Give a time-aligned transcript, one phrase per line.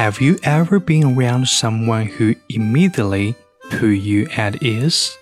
[0.00, 3.34] Have you ever been around someone who immediately
[3.68, 5.18] put you at ease?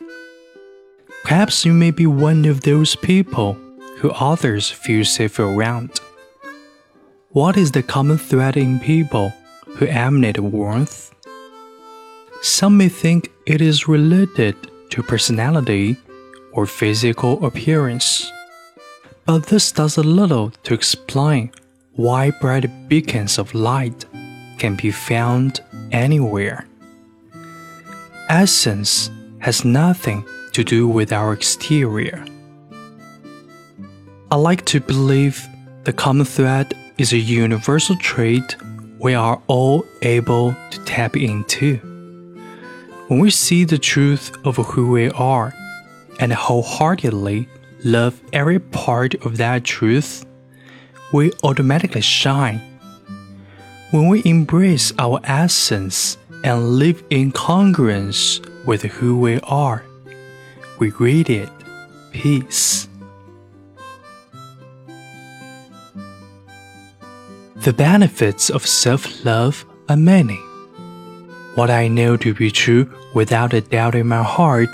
[1.25, 3.55] Perhaps you may be one of those people
[3.97, 5.99] who others feel safe around.
[7.31, 9.33] What is the common thread in people
[9.67, 11.13] who emanate warmth?
[12.41, 14.55] Some may think it is related
[14.91, 15.97] to personality
[16.53, 18.31] or physical appearance.
[19.27, 21.51] But this does a little to explain
[21.95, 24.07] why bright beacons of light
[24.59, 25.61] can be found
[25.93, 26.67] anywhere.
[28.29, 32.25] Essence has nothing to do with our exterior.
[34.31, 35.47] I like to believe
[35.85, 38.57] the common thread is a universal trait
[38.99, 41.77] we are all able to tap into.
[43.07, 45.55] When we see the truth of who we are
[46.21, 47.49] and wholeheartedly
[47.85, 50.27] love every part of that truth,
[51.13, 52.61] we automatically shine.
[53.91, 59.83] When we embrace our essence and live in congruence with who we are,
[60.79, 61.49] we read it
[62.13, 62.87] peace.
[67.57, 70.37] The benefits of self love are many.
[71.55, 74.69] What I know to be true without a doubt in my heart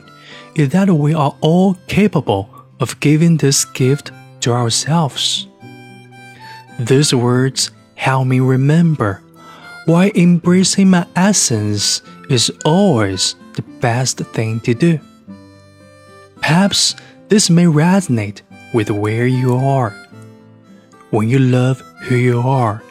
[0.56, 5.46] is that we are all capable of giving this gift to ourselves.
[6.80, 7.70] These words
[8.04, 9.22] help me remember
[9.86, 15.00] why embracing my essence is always the best thing to do.
[16.36, 16.96] Perhaps
[17.30, 18.42] this may resonate
[18.74, 19.96] with where you are.
[21.12, 22.82] When you love who you are,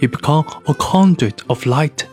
[0.00, 2.06] you become a conduit of light.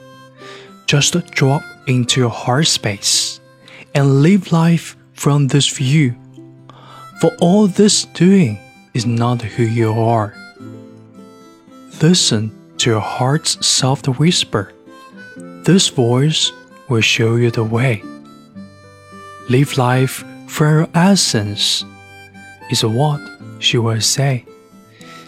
[0.86, 3.40] Just drop into your heart space
[3.96, 6.14] and live life from this view.
[7.22, 8.60] For all this doing
[8.94, 10.43] is not who you are.
[12.04, 14.74] Listen to your heart's soft whisper.
[15.64, 16.52] This voice
[16.90, 18.04] will show you the way.
[19.48, 21.86] Live life from your essence,
[22.70, 23.22] is what
[23.60, 24.44] she will say.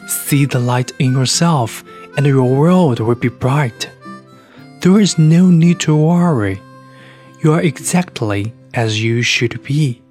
[0.07, 1.81] See the light in yourself,
[2.17, 3.89] and your world will be bright.
[4.81, 6.59] There is no need to worry.
[7.41, 10.01] You are exactly as you should be.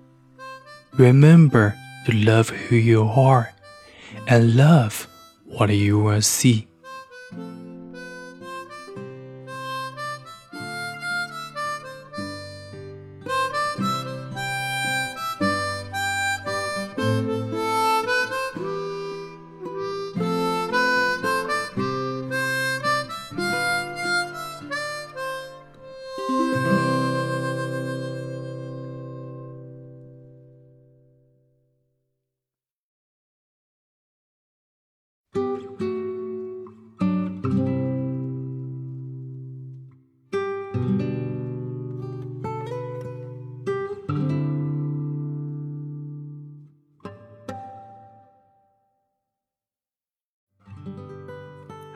[0.95, 1.75] Remember
[2.07, 3.53] to love who you are
[4.27, 5.07] and love
[5.55, 6.67] what do you will see.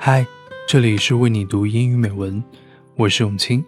[0.00, 0.24] 嗨，
[0.68, 2.42] 这里是为你读英语美文，
[2.94, 3.62] 我是永清。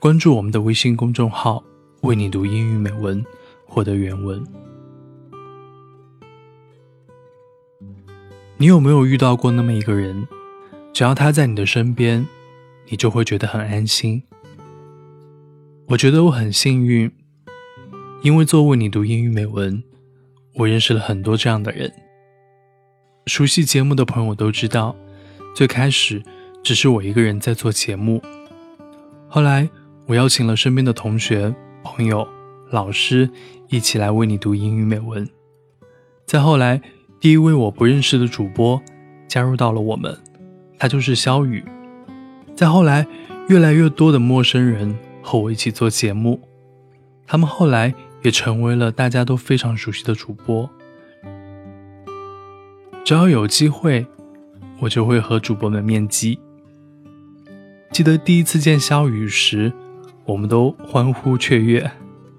[0.00, 1.62] 关注我们的微信公众号
[2.02, 3.24] “为你读英语美文”，
[3.64, 4.44] 获得原文。
[8.56, 10.26] 你有没有遇到过那么一个人？
[10.92, 12.26] 只要他在你的身边，
[12.88, 14.24] 你就会觉得很安心。
[15.86, 17.08] 我觉得我很幸运，
[18.22, 19.80] 因为做为你读英语美文，
[20.56, 21.92] 我认识了很多这样的人。
[23.26, 24.96] 熟悉节目的朋友都知道。
[25.54, 26.22] 最开始
[26.62, 28.22] 只是我一个人在做节目，
[29.28, 29.68] 后来
[30.06, 32.26] 我邀请了身边的同学、朋友、
[32.70, 33.28] 老师
[33.68, 35.28] 一起来为你读英语美文。
[36.24, 36.80] 再后来，
[37.18, 38.80] 第一位我不认识的主播
[39.28, 40.16] 加入到了我们，
[40.78, 41.64] 他就是肖宇。
[42.54, 43.06] 再后来，
[43.48, 46.40] 越来越多的陌生人和我一起做节目，
[47.26, 50.70] 他们后来也成为了大家都非常熟悉的主播。
[53.04, 54.06] 只要有机会。
[54.80, 56.38] 我就会和主播们面基。
[57.92, 59.72] 记得第一次见肖雨时，
[60.24, 61.90] 我们都欢呼雀跃，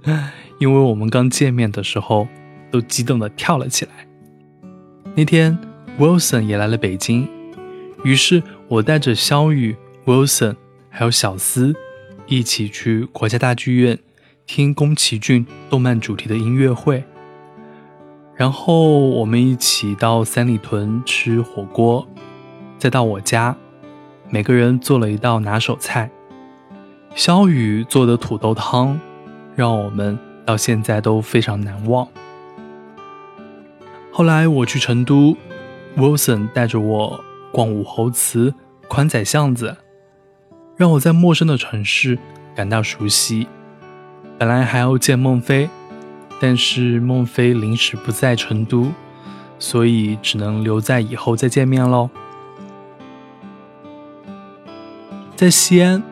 [0.60, 2.28] 因为我们刚见面的时候
[2.72, 4.08] 都激动的跳了起来。
[5.16, 5.58] 那天
[6.00, 7.28] ，Wilson 也来了北京，
[8.04, 10.56] 于是我带着肖雨、Wilson
[10.90, 11.76] 还有小思
[12.28, 14.00] 一起去国家大剧院
[14.48, 17.04] 听宫崎骏动漫主题的音乐会，
[18.36, 22.08] 然后我们一起到三里屯吃火锅。
[22.82, 23.56] 再到我家，
[24.32, 26.10] 每个人做了一道拿手菜。
[27.14, 29.00] 肖雨做的土豆汤，
[29.56, 32.08] 让我们到现在都非常难忘。
[34.12, 35.38] 后来我去成都
[35.96, 38.52] ，Wilson 带着我逛武侯祠、
[38.88, 39.78] 宽窄巷子，
[40.76, 42.18] 让我在陌生的城市
[42.56, 43.46] 感到熟悉。
[44.40, 45.70] 本来还要见孟非，
[46.40, 48.92] 但是孟非临时不在成都，
[49.60, 52.10] 所以只能留在以后再见面喽。
[55.42, 56.04] 在西安，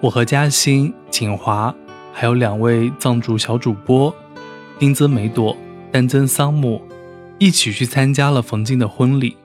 [0.00, 1.74] 我和嘉欣、景华，
[2.14, 4.16] 还有两位藏族小主播
[4.78, 5.54] 丁增梅朵、
[5.92, 6.80] 丹增桑木，
[7.38, 9.36] 一起去参加了冯静的婚礼。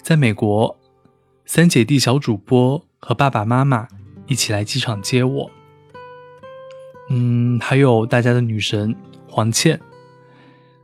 [0.00, 0.78] 在美国，
[1.44, 3.88] 三姐弟小主播和爸爸妈妈
[4.28, 5.50] 一起来机场接我。
[7.10, 8.94] 嗯，还有大家的女神
[9.28, 9.80] 黄倩，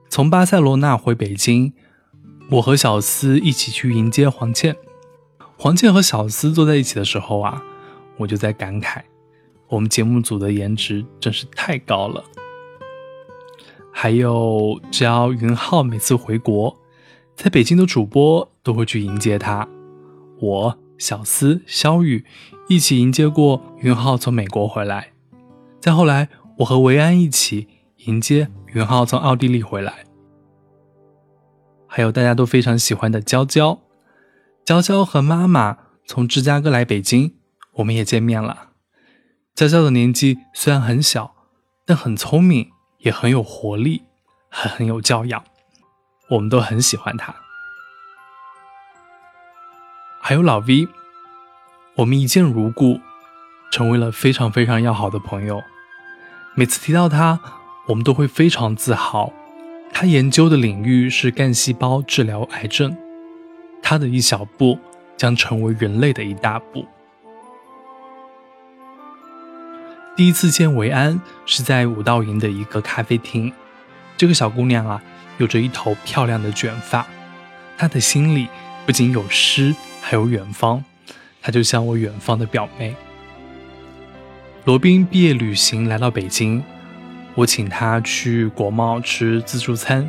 [0.09, 1.75] 从巴塞罗那回北京，
[2.51, 4.75] 我和小司一起去迎接黄倩。
[5.63, 7.63] 黄健和小司坐在一起的时候啊，
[8.17, 9.01] 我就在感慨，
[9.69, 12.25] 我们节目组的颜值真是太高了。
[13.93, 16.77] 还有，只要云浩每次回国，
[17.37, 19.69] 在北京的主播都会去迎接他。
[20.41, 22.25] 我、小司、肖雨
[22.69, 25.13] 一起迎接过云浩从美国回来，
[25.79, 27.69] 再后来，我和维安一起
[27.99, 30.07] 迎接云浩从奥地利回来。
[31.87, 33.79] 还有大家都非常喜欢的娇娇。
[34.73, 35.77] 娇娇和妈妈
[36.07, 37.35] 从芝加哥来北京，
[37.73, 38.71] 我们也见面了。
[39.55, 41.35] 娇娇的年纪虽然很小，
[41.85, 42.71] 但很聪明，
[43.01, 44.05] 也很有活力，
[44.49, 45.45] 还很有教养，
[46.31, 47.35] 我们都很喜欢她。
[50.23, 50.89] 还有老 V，
[51.97, 52.99] 我们一见如故，
[53.71, 55.63] 成为了非常非常要好的朋友。
[56.55, 57.39] 每次提到他，
[57.89, 59.35] 我们都会非常自豪。
[59.93, 62.97] 他研究的领域是干细胞治疗癌症。
[63.83, 64.79] 他的一小步
[65.17, 66.87] 将成为人类的一大步。
[70.17, 73.53] 第一次见维安是在五道营的一个咖啡厅。
[74.17, 75.03] 这个小姑娘啊，
[75.39, 77.07] 有着一头漂亮的卷发。
[77.77, 78.47] 她的心里
[78.87, 80.85] 不仅有诗，还有远方。
[81.41, 82.95] 她就像我远方的表妹。
[84.65, 86.63] 罗宾毕业旅行来到北京，
[87.35, 90.09] 我请他去国贸吃自助餐，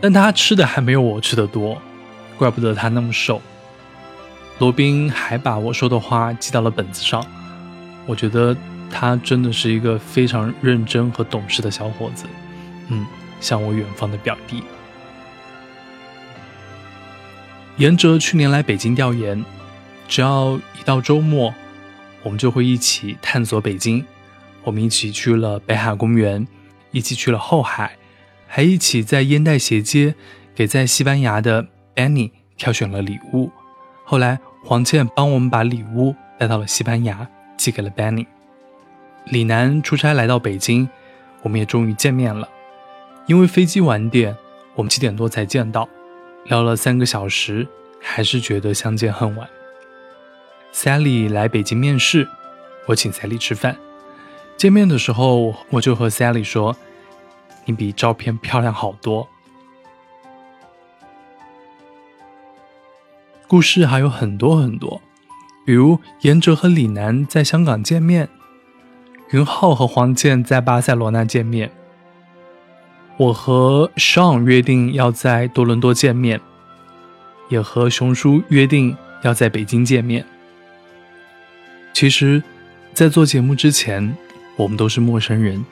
[0.00, 1.80] 但他吃的还没有我吃的多。
[2.40, 3.42] 怪不得他那么瘦。
[4.58, 7.22] 罗宾还把我说的话记到了本子上，
[8.06, 8.56] 我觉得
[8.90, 12.24] 他真的是一个非常认真和懂事的小伙子。
[12.88, 13.06] 嗯，
[13.42, 14.62] 像我远方的表弟。
[17.76, 19.44] 严哲去年来北京调研，
[20.08, 21.54] 只要一到周末，
[22.22, 24.02] 我们就会一起探索北京。
[24.62, 26.46] 我们一起去了北海公园，
[26.90, 27.96] 一起去了后海，
[28.46, 30.14] 还一起在烟袋斜街
[30.54, 31.66] 给在西班牙的。
[32.00, 33.50] Annie 挑选了礼物，
[34.04, 38.26] 后来黄倩帮我们把礼物带到了西班牙，寄给了 Benny。
[39.26, 40.88] 李楠出差来到北京，
[41.42, 42.48] 我们也终于见面了。
[43.26, 44.34] 因为飞机晚点，
[44.74, 45.86] 我们七点多才见到，
[46.46, 47.68] 聊了三个小时，
[48.00, 49.48] 还是觉得相见恨晚。
[50.72, 52.26] Sally 来北京面试，
[52.86, 53.76] 我请 Sally 吃饭。
[54.56, 56.76] 见面的时候，我就和 Sally 说
[57.66, 59.28] ：“你比照片漂亮好多。”
[63.50, 65.02] 故事还有很多很多，
[65.64, 68.28] 比如严哲和李楠在香港见面，
[69.32, 71.68] 云浩和黄健在巴塞罗那见面，
[73.16, 76.40] 我和 Sean 约定要在多伦多见面，
[77.48, 80.24] 也和熊叔约定要在北京见面。
[81.92, 82.40] 其实，
[82.94, 84.16] 在做节目之前，
[84.54, 85.66] 我们都是陌生人，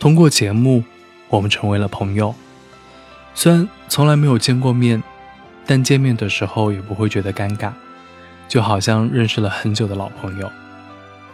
[0.00, 0.82] 通过节目，
[1.28, 2.34] 我们成为了朋友，
[3.32, 5.00] 虽然从来没有见过面。
[5.66, 7.72] 但见面的时候也不会觉得尴尬，
[8.48, 10.50] 就好像认识了很久的老朋友。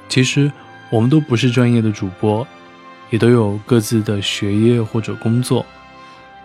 [0.09, 0.50] 其实
[0.90, 2.47] 我们都不是专业的主播，
[3.11, 5.64] 也都有各自的学业或者工作，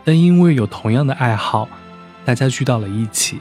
[0.04, 1.68] 但因为有同样的爱好，
[2.26, 3.40] 大家聚到了一起。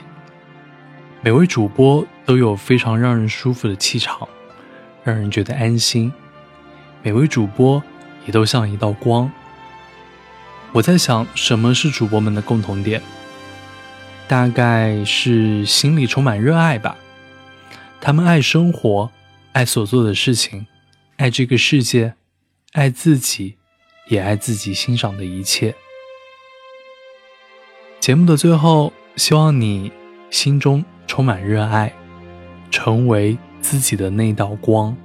[1.22, 4.26] 每位主播都有非常让人舒服的气场，
[5.04, 6.12] 让人觉得安心。
[7.02, 7.82] 每位主播
[8.26, 9.30] 也都像一道光。
[10.72, 13.02] 我在想，什么是主播们的共同点？
[14.30, 16.96] 大概是心里充满热爱吧，
[18.00, 19.10] 他们爱生活，
[19.50, 20.68] 爱所做的事情，
[21.16, 22.14] 爱这个世界，
[22.70, 23.56] 爱自己，
[24.06, 25.74] 也爱自己欣赏的一切。
[27.98, 29.90] 节目的最后，希望你
[30.30, 31.92] 心中充满热爱，
[32.70, 34.96] 成为自己的那道光。